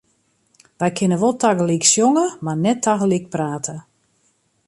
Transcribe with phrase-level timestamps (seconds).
[0.79, 3.75] Wy kinne wol tagelyk sjonge, mar net tagelyk prate.